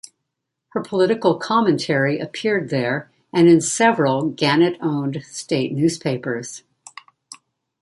[0.69, 6.63] Her political commentary appeared there and in several Gannett-owned state newspapers.